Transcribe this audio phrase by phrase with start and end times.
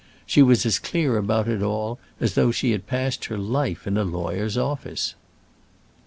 [0.25, 3.97] She was as clear about it all as though she had passed her life in
[3.97, 5.13] a lawyer's office."